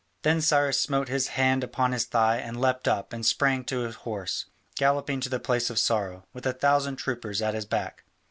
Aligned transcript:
Then 0.23 0.41
Cyrus 0.41 0.81
smote 0.81 1.09
his 1.09 1.27
hand 1.37 1.63
upon 1.63 1.91
his 1.91 2.05
thigh 2.05 2.37
and 2.37 2.59
leapt 2.59 2.87
up 2.87 3.13
and 3.13 3.23
sprang 3.23 3.63
to 3.65 3.87
horse, 3.91 4.47
galloping 4.75 5.19
to 5.19 5.29
the 5.29 5.39
place 5.39 5.69
of 5.69 5.77
sorrow, 5.77 6.23
with 6.33 6.47
a 6.47 6.53
thousand 6.53 6.95
troopers 6.95 7.39
at 7.39 7.53
his 7.53 7.67
back. 7.67 8.03